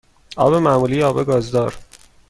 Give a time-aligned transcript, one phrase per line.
[0.37, 1.75] آب معمولی یا آب گازدار؟